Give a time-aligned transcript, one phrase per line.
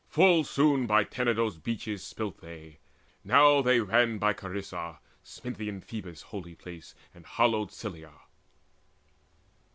[0.09, 2.79] Full soon By Tenedos' beaches slipt they:
[3.23, 8.15] now they ran By Chrysa, Sminthian Phoebus' holy place, And hallowed Cilla.